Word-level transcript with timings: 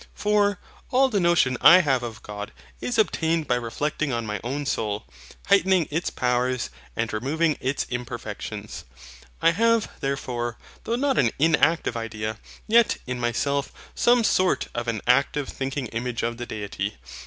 For, 0.15 0.57
all 0.89 1.09
the 1.09 1.19
notion 1.19 1.57
I 1.61 1.81
have 1.81 2.01
of 2.01 2.23
God 2.23 2.51
is 2.79 2.97
obtained 2.97 3.47
by 3.47 3.53
reflecting 3.53 4.11
on 4.11 4.25
my 4.25 4.39
own 4.43 4.65
soul, 4.65 5.05
heightening 5.45 5.87
its 5.91 6.09
powers, 6.09 6.71
and 6.95 7.13
removing 7.13 7.55
its 7.59 7.85
imperfections. 7.87 8.83
I 9.43 9.51
have, 9.51 9.87
therefore, 9.99 10.57
though 10.85 10.95
not 10.95 11.19
an 11.19 11.29
inactive 11.37 11.95
idea, 11.95 12.39
yet 12.65 12.97
in 13.05 13.19
MYSELF 13.19 13.71
some 13.93 14.23
sort 14.23 14.69
of 14.73 14.87
an 14.87 15.01
active 15.05 15.47
thinking 15.49 15.85
image 15.89 16.23
of 16.23 16.37
the 16.37 16.47
Deity. 16.47 16.95